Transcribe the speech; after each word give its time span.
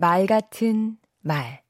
말 0.00 0.28
같은 0.28 0.96
말 1.22 1.64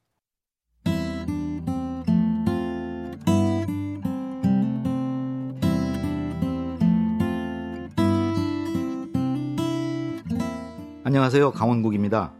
안녕하세요. 11.04 11.52
강원국입니다. 11.52 12.34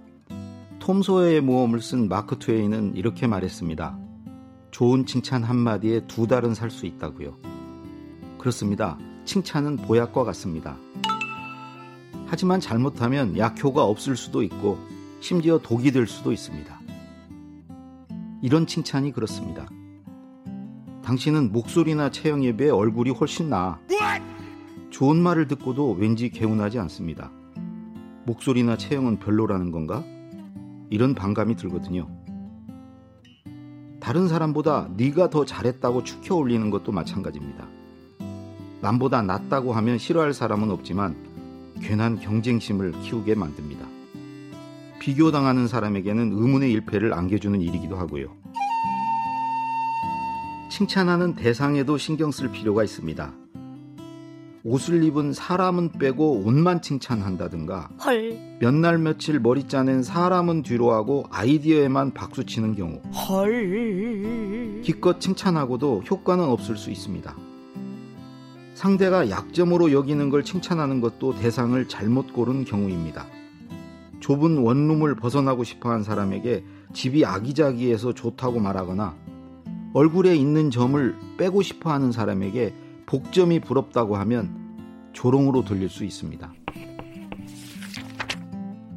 톰 0.79 1.01
소여의 1.01 1.40
모험을 1.40 1.80
쓴 1.80 2.11
마크 2.11 2.39
트웨이는 2.39 2.95
이렇게 2.95 3.27
말했습니다. 3.27 3.98
좋은 4.70 5.07
칭찬 5.07 5.43
한마디에 5.43 6.07
두 6.07 6.27
달은 6.27 6.52
살 6.52 6.70
수 6.70 6.84
있다고요. 6.84 7.34
그렇습니다. 8.36 8.98
칭찬은 9.25 9.77
보약과 9.79 10.25
같습니다. 10.25 10.77
하지만 12.27 12.61
잘못하면 12.61 13.39
약효가 13.39 13.84
없을 13.84 14.16
수도 14.16 14.43
있고 14.43 14.97
심지어 15.21 15.59
독이 15.59 15.93
될 15.93 16.07
수도 16.07 16.32
있습니다. 16.32 16.80
이런 18.43 18.67
칭찬이 18.67 19.13
그렇습니다. 19.13 19.67
당신은 21.03 21.53
목소리나 21.53 22.11
체형에 22.11 22.57
비해 22.57 22.71
얼굴이 22.71 23.11
훨씬 23.11 23.49
나아. 23.49 23.79
좋은 24.90 25.17
말을 25.17 25.49
듣고도 25.49 25.93
왠지 25.93 26.31
개운하지 26.31 26.79
않습니다. 26.81 27.31
목소리나 28.26 28.76
체형은 28.76 29.18
별로라는 29.18 29.73
건가? 29.73 30.04
이런 30.90 31.14
반감이 31.14 31.57
들거든요. 31.57 32.09
다른 34.00 34.28
사람보다 34.28 34.89
네가 34.97 35.31
더 35.31 35.45
잘했다고 35.45 36.05
축혀 36.05 36.34
올리는 36.34 36.70
것도 36.70 36.92
마찬가지입니다. 36.92 37.67
남보다 38.81 39.23
낫다고 39.23 39.73
하면 39.73 39.98
싫어할 39.98 40.33
사람은 40.33 40.70
없지만 40.70 41.17
괜한 41.81 42.19
경쟁심을 42.19 42.92
키우게 43.03 43.34
만듭니다. 43.34 43.97
비교당하는 45.00 45.69
사람에게는 45.69 46.33
의문의 46.33 46.72
일패를 46.72 47.14
안겨주는 47.14 47.61
일이기도 47.61 47.97
하고요. 47.97 48.36
칭찬하는 50.70 51.34
대상에도 51.34 51.98
신경 51.98 52.31
쓸 52.31 52.50
필요가 52.50 52.84
있습니다. 52.84 53.33
옷을 54.64 55.03
입은 55.05 55.33
사람은 55.33 55.92
빼고 55.92 56.42
옷만 56.45 56.83
칭찬한다든가 56.83 57.89
몇날 58.61 58.98
며칠 58.98 59.41
머리 59.41 59.67
짜낸 59.67 60.03
사람은 60.03 60.62
뒤로 60.62 60.92
하고 60.92 61.25
아이디어에만 61.30 62.12
박수 62.12 62.45
치는 62.45 62.75
경우 62.75 63.01
헐. 63.12 64.83
기껏 64.83 65.20
칭찬하고도 65.20 66.03
효과는 66.11 66.45
없을 66.45 66.77
수 66.77 66.91
있습니다. 66.91 67.34
상대가 68.75 69.30
약점으로 69.30 69.92
여기는 69.92 70.28
걸 70.28 70.45
칭찬하는 70.45 71.01
것도 71.01 71.36
대상을 71.36 71.89
잘못 71.89 72.33
고른 72.33 72.64
경우입니다. 72.64 73.27
좁은 74.20 74.58
원룸을 74.58 75.14
벗어나고 75.16 75.64
싶어 75.64 75.91
한 75.91 76.02
사람에게 76.02 76.64
집이 76.92 77.24
아기자기해서 77.24 78.14
좋다고 78.14 78.61
말하거나 78.61 79.14
얼굴에 79.94 80.36
있는 80.36 80.70
점을 80.70 81.16
빼고 81.38 81.62
싶어 81.62 81.91
하는 81.91 82.12
사람에게 82.12 82.74
복점이 83.06 83.61
부럽다고 83.61 84.16
하면 84.16 85.11
조롱으로 85.12 85.64
들릴 85.64 85.89
수 85.89 86.05
있습니다. 86.05 86.52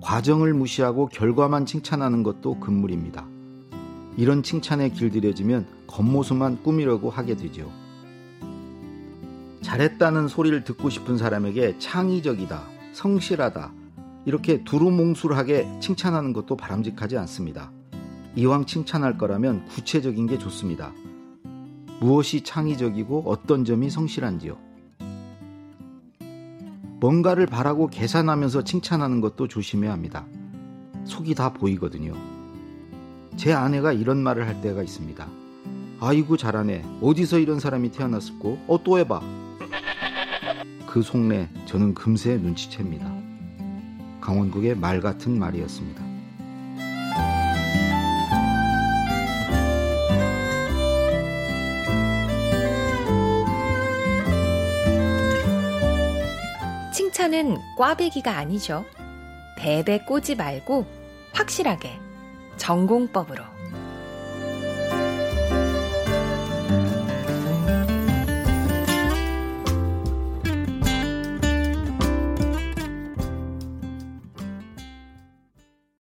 과정을 0.01 0.53
무시하고 0.53 1.07
결과만 1.07 1.65
칭찬하는 1.65 2.23
것도 2.23 2.59
금물입니다. 2.59 3.25
이런 4.17 4.43
칭찬에 4.43 4.89
길들여지면 4.89 5.65
겉모습만 5.87 6.63
꾸미려고 6.63 7.09
하게 7.09 7.35
되죠. 7.35 7.71
잘했다는 9.61 10.27
소리를 10.27 10.63
듣고 10.63 10.89
싶은 10.89 11.17
사람에게 11.17 11.79
창의적이다, 11.79 12.61
성실하다, 12.91 13.71
이렇게 14.25 14.63
두루뭉술하게 14.63 15.79
칭찬하는 15.79 16.33
것도 16.33 16.55
바람직하지 16.55 17.17
않습니다. 17.17 17.71
이왕 18.35 18.65
칭찬할 18.65 19.17
거라면 19.17 19.65
구체적인 19.65 20.27
게 20.27 20.37
좋습니다. 20.37 20.93
무엇이 21.99 22.43
창의적이고 22.43 23.23
어떤 23.25 23.65
점이 23.65 23.89
성실한지요. 23.89 24.57
뭔가를 26.99 27.47
바라고 27.47 27.87
계산하면서 27.87 28.63
칭찬하는 28.63 29.21
것도 29.21 29.47
조심해야 29.47 29.91
합니다. 29.91 30.25
속이 31.03 31.33
다 31.35 31.51
보이거든요. 31.51 32.13
제 33.37 33.53
아내가 33.53 33.91
이런 33.91 34.19
말을 34.19 34.47
할 34.47 34.61
때가 34.61 34.83
있습니다. 34.83 35.27
아이고 35.99 36.37
잘하네. 36.37 36.99
어디서 37.01 37.39
이런 37.39 37.59
사람이 37.59 37.91
태어났을꼬? 37.91 38.59
어또 38.67 38.99
해봐. 38.99 39.21
그 40.85 41.01
속내 41.01 41.49
저는 41.65 41.93
금세 41.93 42.37
눈치챕니다. 42.37 43.30
강원국의 44.21 44.75
말 44.75 45.01
같은 45.01 45.37
말이었습니다. 45.37 46.11
칭찬은 56.93 57.57
꽈배기가 57.77 58.37
아니죠. 58.37 58.85
배배 59.57 60.05
꼬지 60.05 60.35
말고 60.35 60.85
확실하게 61.33 61.99
전공법으로. 62.57 63.43